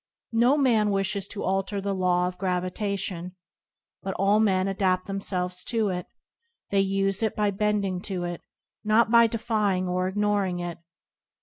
[0.33, 3.35] No man wishes to alter the law of gravitation,
[4.01, 6.07] but all men adapt themselves to it;
[6.71, 8.41] they use it by bending to it,
[8.83, 10.79] not by defying or ignoring it.